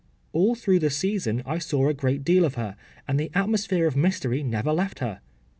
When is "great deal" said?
1.93-2.43